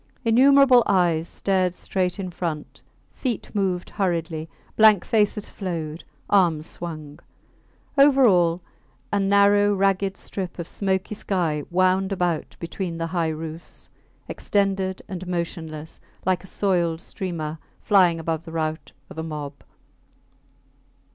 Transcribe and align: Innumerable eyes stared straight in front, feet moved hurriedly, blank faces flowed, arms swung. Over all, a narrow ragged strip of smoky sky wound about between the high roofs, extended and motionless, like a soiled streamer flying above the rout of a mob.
Innumerable 0.25 0.81
eyes 0.87 1.27
stared 1.29 1.75
straight 1.75 2.17
in 2.17 2.31
front, 2.31 2.81
feet 3.13 3.53
moved 3.53 3.91
hurriedly, 3.91 4.49
blank 4.75 5.05
faces 5.05 5.47
flowed, 5.47 6.03
arms 6.27 6.65
swung. 6.65 7.19
Over 7.95 8.25
all, 8.25 8.61
a 9.13 9.19
narrow 9.19 9.75
ragged 9.75 10.17
strip 10.17 10.57
of 10.57 10.67
smoky 10.67 11.13
sky 11.13 11.65
wound 11.69 12.11
about 12.11 12.55
between 12.59 12.97
the 12.97 13.05
high 13.13 13.29
roofs, 13.29 13.91
extended 14.27 15.03
and 15.07 15.27
motionless, 15.27 15.99
like 16.25 16.43
a 16.43 16.47
soiled 16.47 16.99
streamer 16.99 17.59
flying 17.79 18.19
above 18.19 18.43
the 18.43 18.51
rout 18.51 18.93
of 19.07 19.19
a 19.19 19.23
mob. 19.23 19.53